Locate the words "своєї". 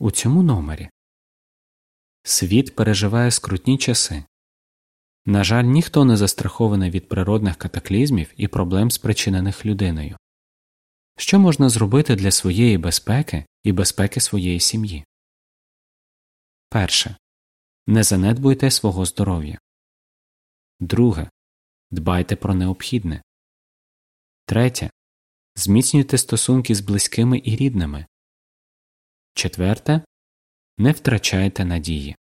12.30-12.78, 14.20-14.60